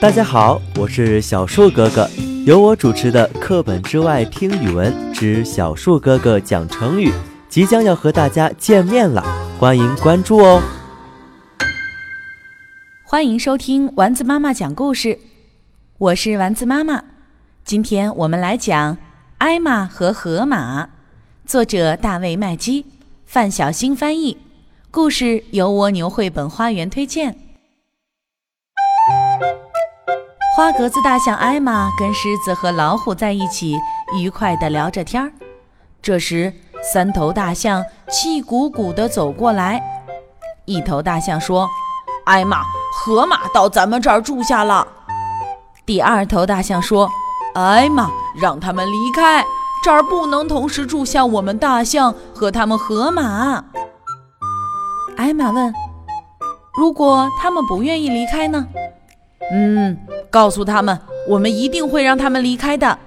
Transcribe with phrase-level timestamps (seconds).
[0.00, 2.08] 大家好，我是小树哥哥，
[2.46, 7.10] 由我主持的《课本之外听语文之小树哥哥讲成语》
[7.50, 9.22] 即将要和大家见面了，
[9.58, 10.62] 欢迎关注哦！
[13.04, 15.18] 欢迎收听丸子妈妈讲故事，
[15.98, 17.04] 我是丸子妈妈。
[17.62, 18.96] 今天我们来讲
[19.36, 20.84] 《艾玛和河马》，
[21.44, 22.86] 作者大卫·麦基，
[23.26, 24.38] 范小新翻译。
[24.90, 27.36] 故事由蜗牛绘本花园推荐。
[30.60, 33.78] 花格子大象艾玛跟狮子和老虎在一起，
[34.18, 35.32] 愉快地聊着天儿。
[36.02, 36.52] 这时，
[36.82, 39.80] 三头大象气鼓鼓地走过来。
[40.66, 41.66] 一头大象说
[42.28, 42.62] ：“艾玛，
[42.92, 44.86] 河马到咱们这儿住下了。”
[45.86, 47.08] 第二头大象说
[47.56, 49.42] ：“艾玛，让他们离开，
[49.82, 53.64] 这儿不能同时住下我们大象和他们河马。”
[55.16, 55.72] 艾玛问
[56.76, 58.66] ：“如果他们不愿意离开呢
[59.52, 59.96] ？”“嗯，
[60.30, 62.98] 告诉他们，我们一定会让他们离开的。”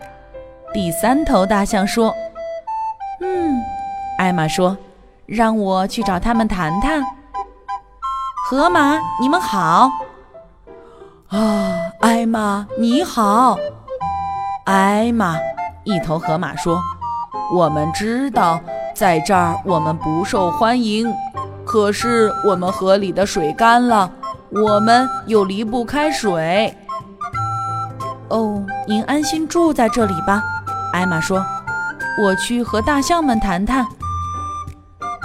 [0.73, 2.13] 第三头大象说。
[3.21, 3.55] “嗯。”
[4.17, 4.77] 艾玛说
[5.25, 7.03] ，“让我去找他们谈谈。”
[8.49, 9.89] 河马，你们好。
[11.29, 13.57] 啊，艾玛，你好。
[14.65, 15.37] 艾玛，
[15.83, 16.79] 一头河马说
[17.55, 18.59] ：“我们知道，
[18.93, 21.11] 在这儿我们不受欢迎。”
[21.65, 24.11] 可是我们河里的水干了，
[24.55, 26.77] 我们又离不开水。
[28.29, 30.43] 哦，您安心住在这里吧，
[30.91, 31.43] 艾玛说。
[32.21, 33.83] 我去和大象们谈谈。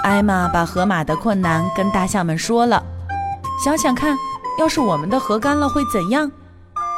[0.03, 2.83] 艾玛把河马的困难跟大象们说了。
[3.63, 4.17] 想想看，
[4.57, 6.31] 要是我们的河干了会怎样？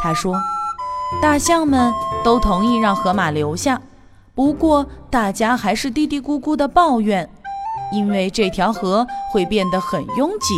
[0.02, 0.40] 他说。
[1.22, 3.82] 大象们都同意让河马留下，
[4.34, 7.30] 不过大家还是嘀嘀咕咕地抱怨。
[7.92, 10.56] 因为这条河会变得很拥挤。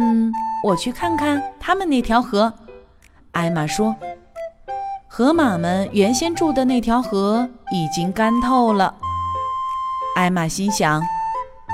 [0.00, 0.32] 嗯，
[0.64, 2.52] 我去看看他们那条河。
[3.30, 3.94] 艾玛说
[5.06, 8.94] ：“河马们原先住的那条河已经干透了。”
[10.16, 11.00] 艾玛心想：“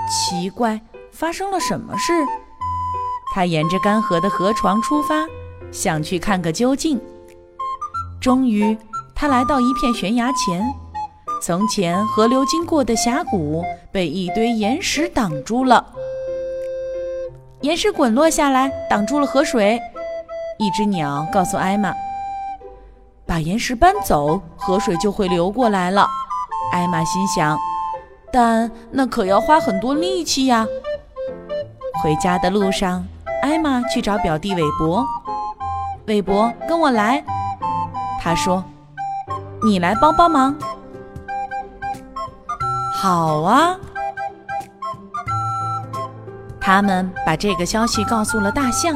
[0.06, 0.80] 奇怪，
[1.12, 2.12] 发生了什么事？”
[3.32, 5.24] 他沿着干涸的河床出发，
[5.70, 7.00] 想去看个究竟。
[8.20, 8.76] 终于，
[9.14, 10.62] 他来到一片悬崖前。
[11.40, 15.94] 从前河流经过的峡谷被一堆岩石挡住了，
[17.62, 19.78] 岩石滚落下来，挡住了河水。
[20.58, 21.92] 一只鸟告诉艾玛
[23.26, 26.06] ：“把岩石搬走，河水就会流过来了。”
[26.72, 27.58] 艾玛心想
[28.32, 30.66] ：“但那可要花很多力气呀。”
[32.02, 33.06] 回家的路上，
[33.42, 35.04] 艾玛去找表弟韦伯
[36.06, 37.22] ：“韦伯，跟我来。”
[38.22, 38.64] 他说
[39.62, 40.56] ：“你来帮帮忙。”
[42.94, 43.76] 好啊！
[46.72, 48.94] 他们把这个消息告诉了大象。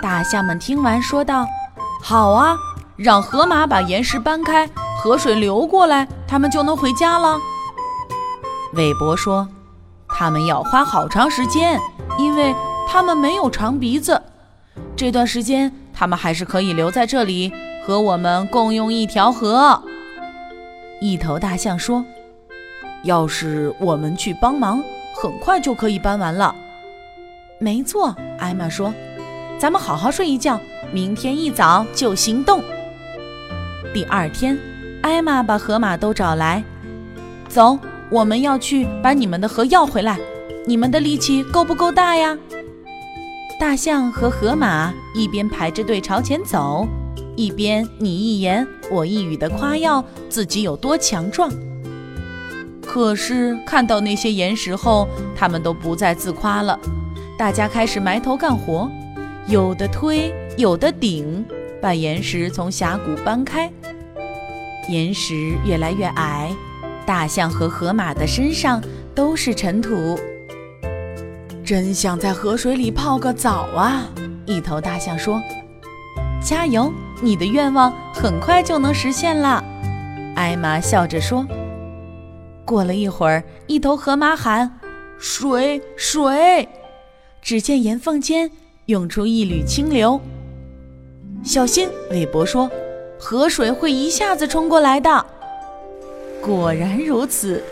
[0.00, 1.44] 大象们听完说道
[2.00, 2.56] ：“好啊，
[2.94, 4.70] 让河马把岩石搬开，
[5.02, 7.40] 河水流过来，他们就能回家了。”
[8.74, 9.48] 韦伯说
[10.16, 11.76] ：“他们要花好长时间，
[12.20, 12.54] 因为
[12.88, 14.22] 他们没有长鼻子。
[14.94, 17.52] 这段时间，他们还是可以留在这里，
[17.84, 19.82] 和我们共用一条河。”
[21.02, 22.04] 一头大象说。
[23.02, 24.80] 要是我们去帮忙，
[25.20, 26.54] 很快就可以搬完了。
[27.58, 28.92] 没错，艾玛说
[29.58, 30.60] ：“咱们好好睡一觉，
[30.92, 32.62] 明天一早就行动。”
[33.94, 34.58] 第二天，
[35.00, 36.62] 艾玛把河马都找来，
[37.48, 37.78] 走，
[38.10, 40.18] 我们要去把你们的河要回来。
[40.66, 42.36] 你们的力气够不够大呀？
[43.58, 46.86] 大象和河马一边排着队朝前走，
[47.36, 51.50] 一边你一言我一语地夸耀自己有多强壮。
[52.84, 56.78] 可是看到那些岩石后，他们都不再自夸了。
[57.38, 58.90] 大家开始埋头干活，
[59.46, 61.44] 有的推，有的顶，
[61.82, 63.70] 把岩石从峡谷搬开。
[64.88, 66.50] 岩石越来越矮，
[67.04, 68.82] 大象和河马的身上
[69.14, 70.18] 都是尘土。
[71.62, 74.08] 真想在河水里泡个澡啊！
[74.46, 75.42] 一头大象说
[76.40, 76.90] ：“加油，
[77.20, 79.62] 你的愿望很快就能实现了。”
[80.36, 81.44] 艾玛笑着说。
[82.64, 84.80] 过了一会儿，一头河马喊
[85.18, 86.66] ：“水，水！”
[87.46, 88.50] 只见岩缝间
[88.86, 90.20] 涌出一缕清流。
[91.44, 92.68] 小心，韦伯说
[93.20, 95.24] ：“河水会一下子冲过来的。”
[96.42, 97.62] 果然如此，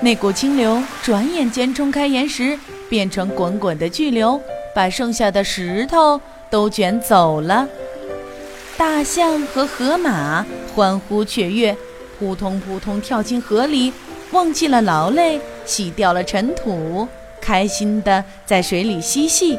[0.00, 2.56] 那股清流转眼间冲开岩石，
[2.88, 4.40] 变成滚滚的巨流，
[4.72, 7.68] 把剩下的石头都卷走了。
[8.76, 10.46] 大象和河马
[10.76, 11.76] 欢呼雀跃，
[12.20, 13.92] 扑通扑通跳进河里。
[14.30, 17.08] 忘记了劳累，洗掉了尘土，
[17.44, 19.58] 开心的在水里嬉戏。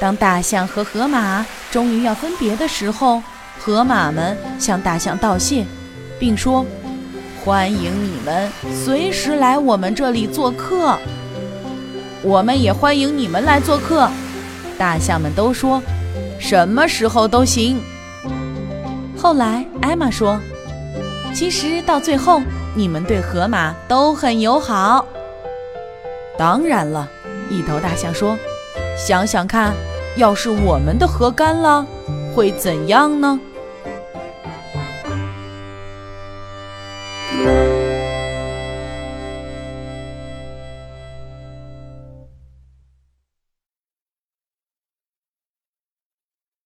[0.00, 3.22] 当大象和河马终于要分别的时候，
[3.58, 5.66] 河马们向大象道谢，
[6.18, 6.64] 并说
[7.44, 8.50] ：“欢迎你们
[8.84, 10.98] 随时来我们这里做客。”
[12.24, 14.10] 我们也欢迎你们来做客。
[14.78, 15.82] 大象们都说
[16.40, 17.78] ：“什么时候都行。”
[19.16, 20.40] 后来，艾玛说
[21.34, 22.40] ：“其实到最后，
[22.74, 25.04] 你们对河马都很友好。”
[26.40, 27.06] 当然了，
[27.50, 28.34] 一头大象说
[28.96, 29.74] ：“想想看。”
[30.16, 31.84] 要是我们的河干了，
[32.34, 33.38] 会怎样呢？